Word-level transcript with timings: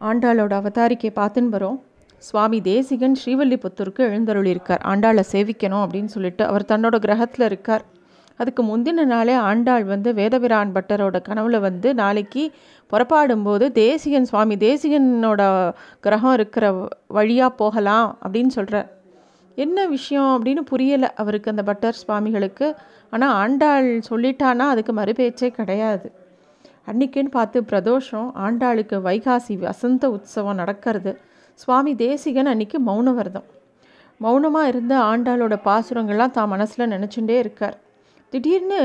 ஆண்டாளோட 0.00 0.52
அவதாரிக்கை 0.60 1.10
பார்த்துன்னு 1.18 1.54
வரோம். 1.56 1.78
சுவாமி 2.18 2.60
தேசிகன் 2.60 3.16
ஸ்ரீவல்லிபுத்தூருக்கு 3.24 4.02
எழுந்தருளியிருக்கார். 4.08 4.82
ஆண்டாளை 4.84 5.22
சேவிக்கணும் 5.32 5.84
அப்படின்னு 5.84 6.04
சொல்லிட்டு 6.04 6.44
அவர் 6.44 6.64
தன்னோட 6.68 6.96
கிரகத்தில் 6.98 7.46
இருக்கார். 7.46 7.84
அதுக்கு 8.36 8.62
முந்தின 8.62 9.04
நாளே 9.04 9.32
ஆண்டாள் 9.32 9.84
வந்து 9.84 10.14
வேதபிரான் 10.14 10.72
பட்டரோட 10.72 11.16
கனவுல 11.28 11.60
வந்து 11.60 11.94
நாளைக்கு 11.94 12.52
புறப்பாடும்போது 12.90 13.72
தேசிகன் 13.72 14.24
சுவாமி 14.24 14.56
தேசிகனோட 14.56 15.72
கிரகம் 16.00 16.32
இருக்கிற 16.32 16.88
வழியாக 17.06 17.52
போகலாம் 17.54 18.18
அப்படின்னு 18.22 18.46
சொல்கிறார் 18.46 18.90
என்ன 19.54 19.86
விஷயம் 19.86 20.30
அப்படின்னு 20.36 20.62
புரியலை 20.70 21.08
அவருக்கு 21.16 21.50
அந்த 21.50 21.62
பட்டர் 21.62 21.94
சுவாமிகளுக்கு. 21.94 22.74
ஆனால் 23.10 23.34
ஆண்டாள் 23.34 24.00
சொல்லிட்டானா 24.10 24.66
அதுக்கு 24.74 24.92
மறுபேச்சே 24.92 25.48
கிடையாது. 25.48 26.24
அன்னைக்குன்னு 26.90 27.30
பார்த்து 27.36 27.58
பிரதோஷம் 27.70 28.28
ஆண்டாளுக்கு 28.44 28.96
வைகாசி 29.08 29.54
வசந்த 29.58 30.10
உற்சவம் 30.10 30.60
நடக்கிறது. 30.60 31.12
சுவாமி 31.60 31.92
தேசிகன் 31.94 32.50
அன்னைக்கு 32.52 32.78
மௌன 32.88 33.14
விரதம். 33.14 33.46
மௌனமாக 34.20 34.70
இருந்த 34.72 34.94
ஆண்டாளோட 35.10 35.54
பாசுரங்கள்லாம் 35.68 36.34
தான் 36.36 36.52
மனசில் 36.54 36.92
நினச்சுட்டே 36.94 37.36
இருக்கார். 37.44 37.76
திடீர்னு 38.32 38.80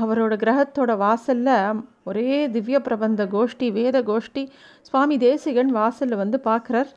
அவரோட 0.00 0.34
கிரகத்தோட 0.42 0.92
வாசலில் 0.96 1.80
ஒரே 2.08 2.48
திவ்ய 2.54 2.78
பிரபந்த 2.80 3.22
கோஷ்டி 3.34 3.68
வேத 3.72 3.96
கோஷ்டி 4.02 4.42
சுவாமி 4.88 5.16
தேசிகன் 5.18 5.70
வாசலில் 5.78 6.20
வந்து 6.22 6.40
பார்க்குறார். 6.44 6.90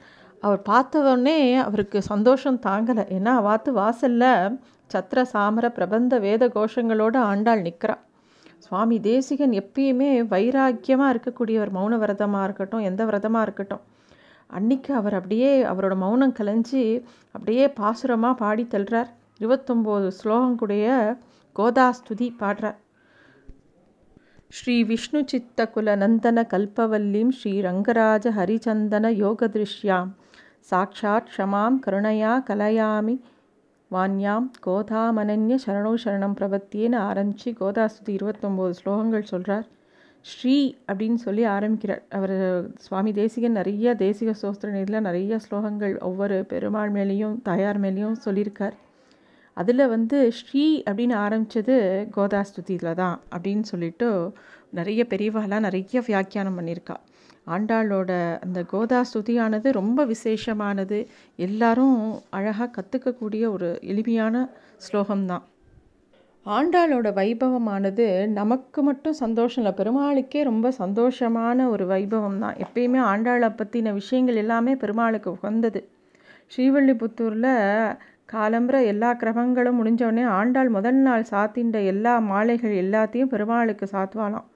அவர் 0.43 0.61
பார்த்தவொடனே 0.71 1.37
அவருக்கு 1.67 2.01
சந்தோஷம் 2.01 2.59
தாங்கலை. 2.65 3.05
ஏன்னா 3.17 3.33
வாத்து 3.47 3.71
வாசலில் 3.73 4.57
சத்திர 4.93 5.19
சாமர 5.33 5.65
பிரபந்த 5.77 6.19
வேத 6.19 6.43
கோஷங்களோட 6.57 7.15
ஆண்டாள் 7.31 7.61
நிற்கிறாள் 7.61 8.03
சுவாமி 8.65 8.97
தேசிகன் 8.99 9.53
எப்பயுமே 9.61 10.09
வைராக்கியமாக 10.33 11.11
இருக்கக்கூடியவர் 11.13 11.71
மௌன 11.77 11.97
விரதமாக 11.97 12.43
இருக்கட்டும் 12.43 12.85
எந்த 12.89 13.01
விரதமாக 13.05 13.45
இருக்கட்டும். 13.47 13.83
அன்னைக்கு 14.47 14.91
அவர் 14.93 15.13
அப்படியே 15.13 15.51
அவரோட 15.63 15.95
மௌனம் 15.95 16.35
கலைஞ்சி 16.39 16.83
அப்படியே 17.31 17.65
பாசுரமாக 17.79 18.33
பாடி 18.33 18.63
தள்ளுறார். 18.63 19.09
இருபத்தொம்போது 19.39 20.07
ஸ்லோகங்குடைய 20.19 20.85
கோதாஸ்துதி 21.55 22.27
பாடுறார். 22.39 22.77
ஸ்ரீ 24.57 24.75
விஷ்ணு 24.83 25.21
சித்த 25.25 25.69
குல 25.69 25.95
நந்தன 25.95 26.43
கல்பவல்லிம் 26.53 27.31
ஸ்ரீ 27.39 27.53
ரங்கராஜ 27.61 28.31
ஹரிச்சந்தன 28.37 29.11
யோகதிருஷ்யாம் 29.23 30.11
சாட்சாத் 30.69 31.27
க்ஷமாம் 31.31 31.77
கருணையா 31.85 32.33
கலயாமி 32.49 33.15
வான்யாம் 33.91 34.47
கோதாமனன்ய 34.65 35.55
சரணோ 35.65 35.91
சரணம் 36.03 36.33
பிரபத்தின்னு 36.39 36.97
ஆரம்பித்து 37.09 37.49
கோதாஸ்துதி 37.59 38.13
இருபத்தொம்போது 38.17 38.73
ஸ்லோகங்கள் 38.79 39.29
சொல்கிறார் 39.31 39.67
ஸ்ரீ 40.25 40.55
அப்படின்னு 40.89 41.19
சொல்லி 41.25 41.43
ஆரம்பிக்கிறார். 41.53 42.01
அவர் 42.09 42.35
சுவாமி 42.85 43.11
தேசிகன் 43.11 43.57
நிறைய 43.59 43.93
தேசிக 43.99 44.31
சோஸ்திர 44.41 44.71
நிதியில் 44.75 45.05
நிறைய 45.07 45.39
ஸ்லோகங்கள் 45.45 45.93
ஒவ்வொரு 45.99 46.37
பெருமாள் 46.45 46.91
மேலேயும் 46.91 47.37
தாயார் 47.41 47.79
மேலேயும் 47.81 48.19
சொல்லியிருக்கார். 48.25 48.75
அதில் 49.57 49.83
வந்து 49.87 50.17
ஸ்ரீ 50.39 50.65
அப்படின்னு 50.89 51.15
ஆரம்பித்தது 51.25 51.75
கோதாஸ்துதியில் 52.15 52.97
தான் 53.01 53.17
அப்படின்னு 53.35 53.65
சொல்லிட்டு 53.71 54.09
நிறைய 54.69 55.01
பெரியவாலாம் 55.09 55.65
நிறைய 55.67 56.01
வியாக்கியானம் 56.07 56.57
பண்ணியிருக்கா. 56.59 56.97
ஆண்டாளோட 57.47 58.11
அந்த 58.45 58.59
கோதா 58.63 59.01
ஸ்துதியானது 59.09 59.67
ரொம்ப 59.71 59.99
விசேஷமானது. 60.05 60.97
எல்லாரும் 61.35 61.99
அழகாக 62.29 62.69
கற்றுக்கக்கூடிய 62.77 63.43
ஒரு 63.49 63.69
எளிமையான 63.81 64.35
ஸ்லோகம்தான் 64.85 65.45
ஆண்டாளோட 66.45 67.07
வைபவமானது 67.13 68.05
நமக்கு 68.27 68.79
மட்டும் 68.83 69.15
சந்தோஷம் 69.23 69.61
இல்லை 69.63 69.73
பெருமாளுக்கே 69.79 70.41
ரொம்ப 70.43 70.67
சந்தோஷமான 70.79 71.67
ஒரு 71.69 71.85
வைபவம் 71.87 72.37
தான். 72.39 72.55
எப்பயுமே 72.65 72.99
ஆண்டாளை 73.11 73.49
பற்றின 73.55 73.93
விஷயங்கள் 73.93 74.35
எல்லாமே 74.35 74.75
பெருமாளுக்கு 74.75 75.29
உகந்தது. 75.31 75.81
ஸ்ரீவல்லிபுத்தூரில் 76.51 77.51
காலம்புற 78.33 78.77
எல்லா 78.85 79.09
கிரகங்களும் 79.13 79.77
முடிஞ்சோடனே 79.79 80.23
ஆண்டாள் 80.39 80.69
முதல் 80.69 81.01
நாள் 81.07 81.25
சாத்தின்ற 81.31 81.77
எல்லா 81.85 82.13
மாலைகள் 82.31 82.75
எல்லாத்தையும் 82.83 83.33
பெருமாளுக்கு 83.33 83.87
சாத்துவாளாம். 83.91 84.47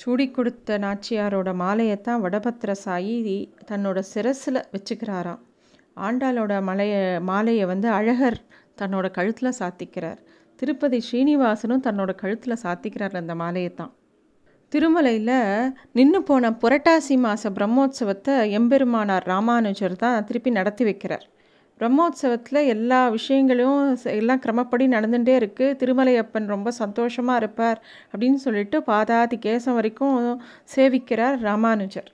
சூடி 0.00 0.26
கொடுத்த 0.30 0.78
நாச்சியாரோட 0.84 1.50
மாலையைத்தான் 1.62 2.22
வடபத்திர 2.24 2.70
சாயி 2.84 3.38
தன்னோட 3.70 3.98
சிரசில் 4.12 4.66
வச்சுக்கிறாராம். 4.74 5.42
ஆண்டாளோட 6.06 6.52
மலைய 6.68 6.94
மாலையை 7.30 7.64
வந்து 7.72 7.88
அழகர் 7.98 8.38
தன்னோட 8.80 9.06
கழுத்தில் 9.16 9.58
சாத்திக்கிறார். 9.60 10.20
திருப்பதி 10.60 10.98
ஸ்ரீனிவாசனும் 11.08 11.84
தன்னோட 11.86 12.10
கழுத்தில் 12.22 12.62
சாத்திக்கிறார் 12.64 13.18
அந்த 13.20 13.34
மாலையை 13.42 13.72
தான் 13.74 13.92
திருமலையில் 14.72 15.36
நின்று 15.98 16.20
போன 16.28 16.50
புரட்டாசி 16.62 17.16
மாத 17.24 17.50
பிரம்மோற்சவத்தை 17.56 18.34
எம்பெருமானார் 18.58 19.26
ராமானுஜர் 19.32 19.96
தான் 20.04 20.24
திருப்பி 20.28 20.50
நடத்தி 20.58 20.84
வைக்கிறார். 20.88 21.26
பிரம்மோற்சவத்தில் 21.80 22.68
எல்லா 22.74 22.98
விஷயங்களும் 23.14 23.78
எல்லாம் 24.18 24.42
கிரமப்படி 24.44 24.84
நடந்துகிட்டே 24.94 25.34
இருக்குது 25.40 25.76
திருமலையப்பன் 25.80 26.46
ரொம்ப 26.54 26.70
சந்தோஷமாக 26.80 27.40
இருப்பார் 27.42 27.78
அப்படின்னு 28.12 28.40
சொல்லிட்டு 28.46 28.78
பாதாதி 28.90 29.38
கேசம் 29.46 29.78
வரைக்கும் 29.78 30.18
சேவிக்கிறார் 30.74 31.38
ராமானுஜர். 31.48 32.10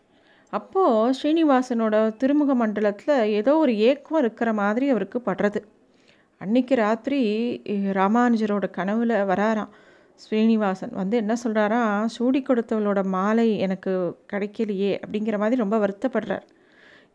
அப்போது 0.53 1.15
ஸ்ரீனிவாசனோட 1.19 1.97
திருமுக 2.21 2.53
மண்டலத்தில் 2.55 3.17
ஏதோ 3.39 3.55
ஒரு 3.57 3.73
ஏக்கம் 3.89 4.21
இருக்கிற 4.23 4.53
மாதிரி 4.61 4.87
அவருக்கு 4.95 5.19
படுறது. 5.27 5.61
அன்னைக்கு 6.41 6.75
ராத்திரி 6.85 7.21
ராமானுஜரோட 7.99 8.67
கனவில் 8.79 9.15
வராராம். 9.31 9.73
ஸ்ரீனிவாசன் 10.23 10.95
வந்து 11.01 11.17
என்ன 11.23 11.35
சொல்கிறாராம் 11.45 12.07
சூடி 12.15 12.41
கொடுத்தவளோட 12.43 13.01
மாலை 13.17 13.49
எனக்கு 13.67 13.93
கிடைக்கலையே 14.33 14.93
அப்படிங்கிற 15.03 15.37
மாதிரி 15.43 15.63
ரொம்ப 15.65 15.77
வருத்தப்படுறார். 15.85 16.47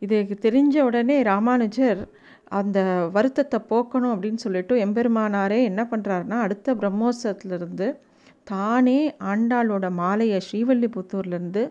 இதுக்கு 0.02 0.36
தெரிஞ்ச 0.46 0.76
உடனே 0.88 1.16
ராமானுஜர் 1.22 2.00
அந்த 2.54 2.78
வருத்தத்தை 3.12 3.58
போக்கணும் 3.68 4.12
அப்படின்னு 4.14 4.40
சொல்லிட்டு 4.44 4.74
எம்பெருமானாரே 4.84 5.58
என்ன 5.70 5.82
பண்ணுறாருனா 5.90 6.38
அடுத்த 6.46 6.74
பிரம்மோத்சவத்திலிருந்து 6.74 7.86
தானே 8.44 9.00
ஆண்டாளோட 9.32 9.86
மாலையை 10.02 10.38
ஸ்ரீவல்லிபுத்தூர்லேருந்து 10.48 11.62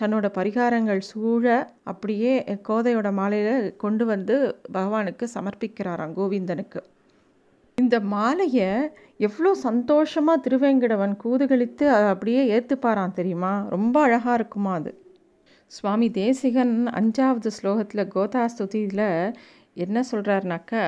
தன்னோட 0.00 0.26
பரிகாரங்கள் 0.38 1.00
சூழ 1.10 1.44
அப்படியே 1.84 2.32
கோதையோட 2.68 3.08
மாலையில் 3.12 3.76
கொண்டு 3.76 4.04
வந்து 4.04 4.34
பகவானுக்கு 4.72 5.24
சமர்ப்பிக்கிறாராம் 5.34 6.14
கோவிந்தனுக்கு. 6.18 6.80
இந்த 7.78 7.96
மாலையை 8.14 8.68
எவ்வளோ 9.26 9.50
சந்தோஷமாக 9.68 10.42
திருவேங்கடவன் 10.44 11.14
கூதுகளித்து 11.24 11.86
அப்படியே 12.12 12.42
ஏற்றுப்பாரான் 12.54 13.16
தெரியுமா? 13.18 13.52
ரொம்ப 13.68 13.96
அழகாக 14.00 14.36
இருக்குமா 14.38 14.72
அது. 14.74 14.92
சுவாமி 15.70 16.08
தேசிகன் 16.18 16.74
அஞ்சாவது 16.98 17.50
ஸ்லோகத்தில் 17.58 18.10
கோதாஸ்துதியில் 18.14 19.06
என்ன 19.76 20.04
சொல்கிறாருனாக்கா 20.10 20.82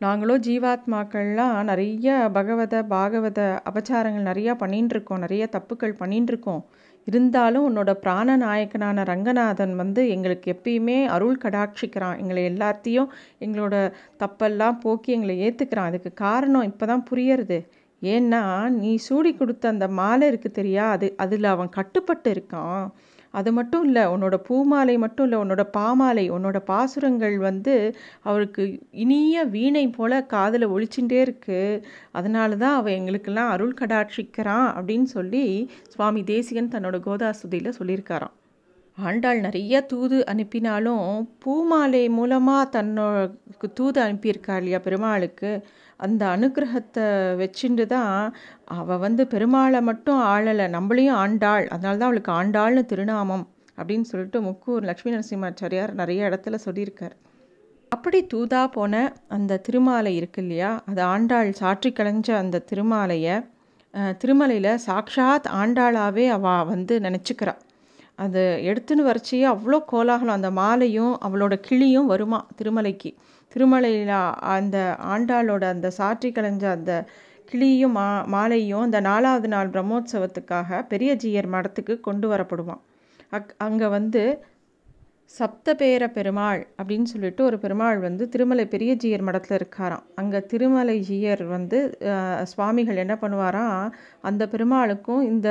நாங்களும் 0.00 0.42
ஜீவாத்மாக்கள்லாம் 0.42 1.56
நிறைய 1.62 2.16
பகவத 2.34 2.82
பாகவத 2.94 3.40
அபச்சாரங்கள் 3.70 4.28
நிறையா 4.30 4.52
பண்ணிட்டுருக்கோம் 4.62 5.18
நிறைய 5.18 5.44
தப்புக்கள் 5.56 5.98
பண்ணிட்டுருக்கோம் 6.00 6.62
இருந்தாலும் 7.06 7.66
உன்னோட 7.68 7.90
பிராண 7.94 8.36
நாயக்கனான 8.36 9.04
ரங்கநாதன் 9.04 9.74
வந்து 9.76 10.02
எங்களுக்கு 10.08 10.48
எப்பயுமே 10.52 10.98
அருள் 11.06 11.38
கடாட்சிக்கிறான். 11.44 12.18
எங்களை 12.18 12.42
எல்லாத்தையும் 12.50 13.08
எங்களோட 13.40 13.76
தப்பெல்லாம் 14.22 14.80
போக்கி 14.80 15.12
எங்களை 15.12 15.36
ஏற்றுக்கிறான் 15.46 15.90
அதுக்கு 15.90 16.12
காரணம் 16.14 16.62
இப்போ 16.62 16.86
தான் 16.86 17.06
புரியறது. 17.10 17.58
ஏன்னா 18.02 18.42
நீ 18.68 18.92
சூடி 19.06 19.32
கொடுத்த 19.34 19.68
அந்த 19.68 19.88
மாலை 20.00 20.26
இருக்குது 20.32 20.58
தெரியா? 20.60 20.84
அது 20.96 21.08
அதில் 21.16 21.48
அவன் 21.54 21.68
கட்டுப்பட்டு 21.68 22.30
இருக்கான். 22.34 22.84
அது 23.30 23.50
மட்டும் 23.52 23.84
இல்லை 23.84 24.02
உன்னோட 24.06 24.36
பூமாலை 24.48 24.98
மட்டும் 24.98 25.26
இல்லை 25.26 25.38
உன்னோட 25.44 25.62
பாமாலை 25.76 26.24
உன்னோட 26.30 26.58
பாசுரங்கள் 26.64 27.38
வந்து 27.38 27.74
அவருக்கு 28.22 28.64
இனிய 28.90 29.44
வீணை 29.44 29.88
போல் 29.88 30.26
காதில் 30.26 30.66
ஒழிச்சுட்டே 30.68 31.20
இருக்கு. 31.20 31.60
அதனால 32.12 32.56
தான் 32.56 32.76
அவள் 32.76 32.92
எங்களுக்கெல்லாம் 32.92 33.50
அருள் 33.50 33.78
கடாட்சிக்கிறான் 33.80 34.68
அப்படின்னு 34.76 35.08
சொல்லி 35.16 35.44
சுவாமி 35.88 36.22
தேசிகன் 36.24 36.74
தன்னோட 36.74 36.98
கோதாசுதியில் 37.06 37.78
சொல்லியிருக்காராம். 37.78 38.34
ஆண்டாள் 38.98 39.40
நிறைய 39.40 39.80
தூது 39.80 40.16
அனுப்பினாலும் 40.32 41.04
பூமாலை 41.38 42.08
மூலமாக 42.08 42.70
தன்னோட 42.78 43.18
தூது 43.74 43.98
அனுப்பியிருக்கார் 44.02 44.56
இல்லையா 44.56 44.78
பெருமாளுக்கு? 44.78 45.50
அந்த 46.00 46.22
அனுகிரகத்தை 46.36 47.06
வச்சுட்டு 47.40 47.84
தான் 47.94 48.12
அவள் 48.78 49.02
வந்து 49.04 49.22
பெருமாளை 49.32 49.80
மட்டும் 49.88 50.20
ஆளலை 50.32 50.66
நம்மளையும் 50.76 51.18
ஆண்டாள். 51.22 51.66
அதனால 51.74 51.98
தான் 52.00 52.08
அவளுக்கு 52.10 52.32
ஆண்டாள்னு 52.40 52.82
திருநாமம் 52.92 53.44
அப்படின்னு 53.78 54.08
சொல்லிட்டு 54.10 54.38
முக்கூர் 54.46 54.86
லக்ஷ்மி 54.90 55.10
நரசிம்மாச்சாரியார் 55.14 55.92
நிறைய 56.00 56.28
இடத்துல 56.30 56.58
சொல்லியிருக்கார். 56.66 57.16
அப்படி 57.92 58.18
தூதா 58.32 58.62
போன 58.74 58.94
அந்த 59.36 59.60
திருமாலை 59.66 60.12
இருக்கு 60.18 60.40
இல்லையா? 60.44 60.70
அது 60.90 61.00
ஆண்டாள் 61.12 61.50
சாற்றி 61.60 61.90
கலைஞ்ச 61.98 62.28
அந்த 62.42 62.64
திருமாலையை 62.70 63.36
திருமலையில் 64.22 64.72
சாக்ஷாத் 64.86 65.46
ஆண்டாளாகவே 65.60 66.24
அவள் 66.34 66.68
வந்து 66.72 66.94
நினச்சிக்கிறாள் 67.06 67.62
அது 68.24 68.42
எடுத்துன்னு 68.70 69.06
வரைச்சியே 69.08 69.44
அவ்வளோ 69.52 69.78
கோலாகலம். 69.92 70.38
அந்த 70.38 70.50
மாலையும் 70.58 71.12
அவளோட 71.26 71.54
கிளியும் 71.66 72.10
வருமா 72.12 72.40
திருமலைக்கு? 72.58 73.10
திருமலையில் 73.52 74.14
அந்த 74.54 74.76
ஆண்டாளோட 75.12 75.64
அந்த 75.70 75.88
சாற்றி 75.96 76.30
கலைஞ்ச 76.32 76.64
அந்த 76.72 76.92
கிளியும் 77.48 77.94
மா 77.94 78.04
மாலையும் 78.32 78.84
அந்த 78.84 78.98
நாலாவது 79.06 79.48
நாள் 79.48 79.72
பிரம்மோற்சவத்துக்காக 79.74 80.80
பெரிய 80.90 81.10
ஜீயர் 81.16 81.52
மடத்துக்கு 81.52 81.94
கொண்டு 82.02 82.26
வரப்படுவான். 82.28 82.82
அக் 83.32 83.52
அங்கே 83.58 83.88
வந்து 83.94 84.22
சப்தபேர 85.34 86.02
பெருமாள் 86.10 86.60
அப்படின்னு 86.78 87.08
சொல்லிட்டு 87.10 87.42
ஒரு 87.44 87.56
பெருமாள் 87.58 87.98
வந்து 88.00 88.24
திருமலை 88.28 88.64
பெரிய 88.66 88.92
ஜீயர் 88.96 89.24
மடத்தில் 89.26 89.56
இருக்காராம். 89.58 90.04
அங்கே 90.14 90.40
திருமலை 90.50 90.96
ஜீயர் 91.08 91.42
வந்து 91.46 91.78
சுவாமிகள் 92.52 93.02
என்ன 93.02 93.14
பண்ணுவாராம் 93.20 93.82
அந்த 94.22 94.42
பெருமாளுக்கும் 94.52 95.22
இந்த 95.24 95.48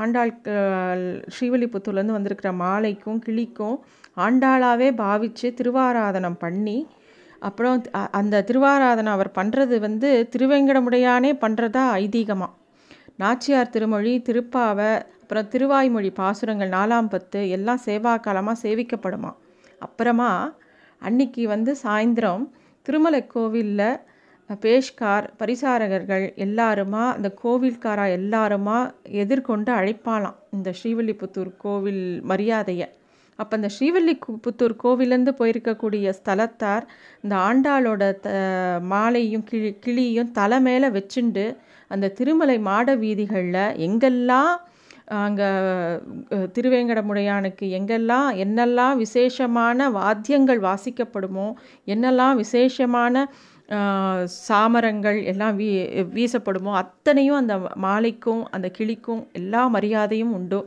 ஆண்டாள் 0.00 0.32
அஹ், 0.54 1.04
ஸ்ரீவில்லிபுத்தூர்லேருந்து 1.34 2.18
வந்திருக்கிற 2.18 2.52
மாலைக்கும் 2.60 3.22
கிளிக்கும் 3.26 3.78
ஆண்டாளாவே 4.18 4.90
பாவித்து 4.98 5.48
திருவாராதனம் 5.58 6.40
பண்ணி 6.40 6.78
அப்புறம் 7.46 7.78
அந்த 8.18 8.42
திருவாராதனை 8.48 9.10
அவர் 9.16 9.30
பண்ணுறது 9.38 9.78
வந்து 9.86 10.10
திருவேங்கடமுடையானே 10.32 11.32
பண்ணுறதா 11.44 11.84
ஐதீகமாக 12.04 12.52
நாச்சியார் 13.22 13.72
திருமொழி 13.74 14.12
திருப்பாவை 14.28 14.92
அப்புறம் 15.22 15.50
திருவாய்மொழி 15.52 16.10
பாசுரங்கள் 16.18 16.74
நாலாம் 16.76 17.10
பத்து 17.12 17.40
எல்லாம் 17.56 17.84
சேவா 17.86 18.12
காலமாக 18.26 18.62
சேவிக்கப்படுமா. 18.64 19.30
அப்புறமா 19.78 20.30
அன்னைக்கு 21.02 21.42
வந்து 21.48 21.72
சாயந்தரம் 21.82 22.44
திருமலை 22.86 23.20
கோவிலில் 23.26 23.88
பேஷ்கார் 24.62 25.26
பரிசாரகர்கள் 25.40 26.26
எல்லாருமா 26.46 27.02
அந்த 27.16 27.28
கோவில்காரா 27.42 28.06
எல்லாருமா 28.18 28.78
எதிர்கொண்டு 29.22 29.70
அழைப்பாலாம் 29.78 30.38
இந்த 30.56 30.70
ஸ்ரீவில்லிபுத்தூர் 30.78 31.52
கோவில் 31.64 32.04
மரியாதையை. 32.24 32.88
அப்போ 33.38 33.52
அந்த 33.56 33.68
ஸ்ரீவில்லிபுத்தூர் 33.76 34.74
கோவிலேருந்து 34.82 35.32
போயிருக்கக்கூடிய 35.38 36.12
ஸ்தலத்தார் 36.18 36.84
இந்த 37.24 37.34
ஆண்டாளோட 37.36 38.04
த 38.18 38.30
மாலையும் 38.84 39.44
கிளி 39.44 39.70
கிளியும் 39.78 40.32
தலை 40.32 40.58
மேலே 40.60 40.88
வச்சுண்டு 40.88 41.46
அந்த 41.90 42.12
திருமலை 42.18 42.58
மாட 42.60 42.96
வீதிகளில் 42.96 43.64
எங்கெல்லாம் 43.78 44.52
அங்கே 45.16 45.48
திருவேங்கடமுடையானுக்கு 46.54 47.64
எங்கெல்லாம் 47.70 48.28
என்னெல்லாம் 48.36 48.94
விசேஷமான 48.96 49.88
வாத்தியங்கள் 49.90 50.60
வாசிக்கப்படுமோ 50.60 51.48
என்னெல்லாம் 51.86 52.36
விசேஷமான 52.36 53.26
சாமரங்கள் 54.46 55.18
எல்லாம் 55.24 55.56
வீ 55.56 55.68
வீசப்படுமோ 56.14 56.72
அத்தனையும் 56.74 57.40
அந்த 57.40 57.54
மாலைக்கும் 57.82 58.42
அந்த 58.50 58.68
கிளிக்கும் 58.78 59.22
எல்லா 59.32 59.62
மரியாதையும் 59.68 60.34
உண்டு. 60.34 60.60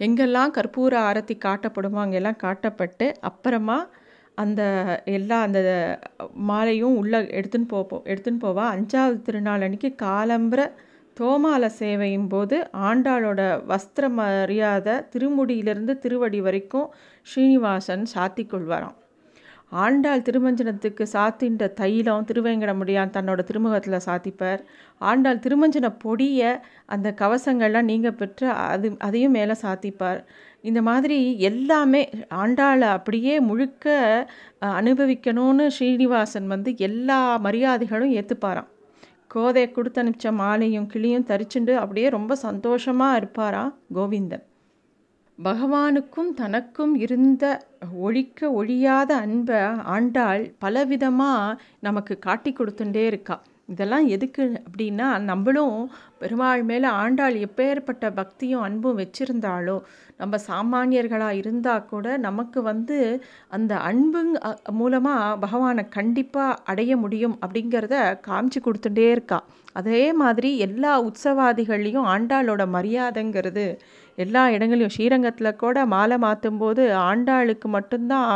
எங்கெல்லாம் 0.00 0.52
கற்பூர 0.56 0.92
ஆரத்தி 1.08 1.34
காட்டப்படுமோ 1.46 1.98
அங்கெல்லாம் 2.04 2.42
காட்டப்பட்டு 2.42 3.06
அப்புறமா 3.30 3.78
அந்த 4.34 4.62
எல்லா 5.16 5.38
அந்த 5.42 5.60
மாலையும் 6.50 6.94
உள்ளே 6.96 7.18
எடுத்துன்னு 7.38 7.68
போ 7.72 7.80
எடுத்துன்னு 8.12 8.44
போவா. 8.46 8.64
அஞ்சாவது 8.76 9.18
திருநாள் 9.22 9.64
அன்னைக்கு 9.66 9.90
காலம்பர 10.06 10.60
தோமால 11.16 11.64
சேவையும் 11.78 12.28
போது 12.28 12.56
ஆண்டாளோட 12.88 13.40
வஸ்திர 13.72 14.04
மரியாதை 14.18 14.94
திருமுடியிலிருந்து 15.12 15.94
திருவடி 16.04 16.40
வரைக்கும் 16.40 16.88
ஸ்ரீனிவாசன் 17.26 18.06
சாத்திக் 18.14 18.50
கொள்வாராம். 18.52 18.96
ஆண்டாள் 19.72 20.24
திருமஞ்சனத்துக்கு 20.26 21.04
சாத்தின்ற 21.12 21.64
தைலம் 21.80 22.26
திருவேங்கடமுடியான் 22.28 23.12
தன்னோட 23.16 23.40
திருமுகத்தில் 23.48 24.04
சாத்திப்பார். 24.06 24.62
ஆண்டாள் 24.98 25.42
திருமஞ்சன 25.44 25.88
பொடியை 26.04 26.50
அந்த 26.86 27.08
கவசங்கள்லாம் 27.20 27.90
நீங்கள் 27.90 28.16
பெற்று 28.22 28.48
அது 28.48 28.90
அதையும் 28.98 29.36
மேலே 29.38 29.56
சாத்திப்பார். 29.62 30.20
இந்த 30.68 30.82
மாதிரி 30.82 31.18
எல்லாமே 31.50 32.02
ஆண்டாளை 32.42 32.88
அப்படியே 32.96 33.36
முழுக்க 33.40 33.94
அனுபவிக்கணும்னு 34.80 35.66
ஸ்ரீனிவாசன் 35.76 36.46
வந்து 36.46 36.72
எல்லா 36.88 37.20
மரியாதைகளும் 37.46 38.14
ஏற்றுப்பாராம் 38.18 38.70
கோதையை 39.34 39.70
கொடுத்து 39.72 40.02
அனுப்பிச்ச 40.02 40.30
மாலையும் 40.42 40.90
கிளியும் 40.92 41.28
தரிச்சுண்டு 41.30 41.74
அப்படியே 41.82 42.08
ரொம்ப 42.18 42.34
சந்தோஷமாக 42.46 43.18
இருப்பாராம் 43.20 43.74
கோவிந்தன். 43.94 44.44
பகவானுக்கும் 45.44 46.30
தனக்கும் 46.34 46.94
இருந்த 46.94 47.44
ஒழிக்க 48.06 48.50
ஒழியாத 48.52 49.10
அன்பை 49.16 49.60
ஆண்டாள் 49.94 50.42
பலவிதமாக 50.64 51.58
நமக்கு 51.80 52.14
காட்டி 52.18 52.50
கொடுத்துட்டே 52.52 53.04
இருக்கா. 53.10 53.36
இதெல்லாம் 53.66 54.06
எதுக்கு 54.06 54.44
அப்படின்னா 54.68 55.08
நம்மளும் 55.28 55.76
பெருமாள் 56.18 56.62
மேலே 56.62 56.88
ஆண்டாள் 57.02 57.36
எப்பேற்பட்ட 57.46 58.06
பக்தியும் 58.14 58.64
அன்பும் 58.66 58.98
வச்சிருந்தாலோ 58.98 59.76
நம்ம 60.16 60.38
சாமானியர்களாக 60.48 61.40
இருந்தால் 61.42 61.86
கூட 61.86 62.16
நமக்கு 62.26 62.62
வந்து 62.62 62.98
அந்த 63.48 63.74
அன்புங் 63.90 64.32
மூலமாக 64.80 65.38
பகவானை 65.44 65.84
கண்டிப்பாக 65.88 66.60
அடைய 66.64 66.96
முடியும் 66.96 67.38
அப்படிங்கிறத 67.40 67.96
காமிச்சு 68.28 68.60
கொடுத்துட்டே 68.64 69.06
இருக்கா. 69.10 69.40
அதே 69.72 70.02
மாதிரி 70.20 70.50
எல்லா 70.58 70.92
உற்சவாதிகள்லேயும் 71.02 72.10
ஆண்டாளோட 72.14 72.62
மரியாதைங்கிறது 72.76 73.66
எல்லா 74.24 74.42
இடங்களையும். 74.54 74.94
ஸ்ரீரங்கத்தில் 74.96 75.58
கூட 75.62 75.86
மாலை 75.94 76.18
மாற்றும் 76.26 76.60
போது 76.62 76.82
ஆண்டாளுக்கு 77.10 77.68
மட்டும்தான் 77.76 78.32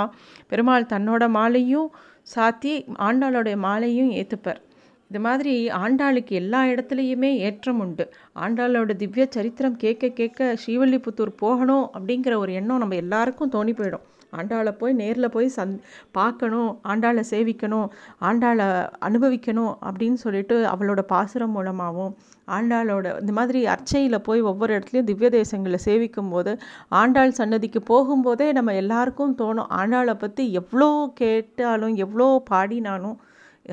பெருமாள் 0.53 0.93
தன்னோட 0.93 1.25
மாலையும் 1.39 1.89
சாத்தி 2.35 2.75
ஆண்டாளோடைய 3.09 3.57
மாலையும் 3.67 4.13
ஏற்றுப்பார் 4.21 4.63
இது 5.11 5.21
மாதிரி 5.27 5.53
ஆண்டாளுக்கு 5.83 6.35
எல்லா 6.41 6.61
இடத்துலையுமே 6.71 7.31
ஏற்றம் 7.47 7.81
உண்டு. 7.85 8.05
ஆண்டாளோட 8.45 8.93
திவ்ய 9.03 9.25
சரித்திரம் 9.37 9.77
கேட்க 9.83 10.09
கேட்க 10.21 10.49
ஸ்ரீவல்லிபுத்தூர் 10.63 11.33
போகணும் 11.45 11.87
அப்படிங்கிற 11.97 12.35
ஒரு 12.45 12.53
எண்ணம் 12.61 12.83
நம்ம 12.83 12.99
எல்லாருக்கும் 13.05 13.53
தோணி 13.57 13.75
போயிடும். 13.81 14.05
ஆண்டாளை 14.39 14.73
போய் 14.79 14.95
நேரில் 15.01 15.33
போய் 15.35 15.49
சந் 15.57 15.75
பார்க்கணும் 16.19 16.71
ஆண்டாளை 16.93 17.23
சேவிக்கணும் 17.33 17.89
ஆண்டாளை 18.29 18.67
அனுபவிக்கணும் 19.09 19.73
அப்படின்னு 19.89 20.19
சொல்லிட்டு 20.25 20.57
அவளோட 20.73 21.03
பாசுரம் 21.13 21.55
மூலமாகவும் 21.57 22.15
ஆண்டாளோட 22.49 23.07
இந்த 23.21 23.33
மாதிரி 23.33 23.61
அர்ச்சையில் 23.67 24.25
போய் 24.29 24.41
ஒவ்வொரு 24.51 24.73
இடத்துலையும் 24.77 25.09
திவ்ய 25.11 25.29
தேசங்களை 25.37 25.79
சேவிக்கும் 25.87 26.33
போது 26.35 26.53
ஆண்டாள் 27.01 27.37
சன்னதிக்கு 27.41 27.83
போகும்போதே 27.93 28.49
நம்ம 28.53 28.75
எல்லாருக்கும் 28.83 29.37
தோணும் 29.43 29.71
ஆண்டாளை 29.81 30.15
பற்றி 30.15 30.47
எவ்வளோ 30.53 30.91
கேட்டாலும் 31.23 31.97
எவ்வளோ 32.07 32.29
பாடினாலும் 32.51 33.17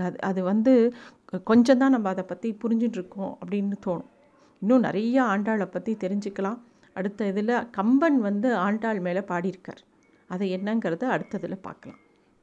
அது 0.07 0.17
அது 0.29 0.41
வந்து 0.43 0.73
கொஞ்சம் 1.49 1.79
தான் 1.81 1.93
நம்ம 1.95 2.09
அதை 2.09 2.23
பற்றி 2.23 2.49
புரிஞ்சிட்ருக்கோம் 2.63 3.33
அப்படின்னு 3.41 3.75
தோணும். 3.85 4.09
இன்னும் 4.61 4.85
நிறைய 4.87 5.17
ஆண்டாளை 5.23 5.65
பற்றி 5.65 5.91
தெரிஞ்சுக்கலாம். 6.03 6.59
அடுத்த 6.95 7.27
இதில் 7.31 7.53
கம்பன் 7.77 8.17
வந்து 8.19 8.49
ஆண்டாள் 8.65 8.99
மேலே 8.99 9.21
பாடியிருக்கார். 9.31 9.81
அதை 10.29 10.47
என்னங்கிறத 10.57 11.03
அடுத்ததில் 11.15 11.63
பார்க்கலாம். 11.67 11.99